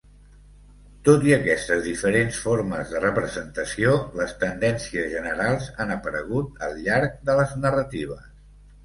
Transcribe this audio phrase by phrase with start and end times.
[1.07, 7.37] Tot i aquestes diferents formes de representació, les tendències generals han aparegut al llarg de
[7.43, 8.27] les narratives.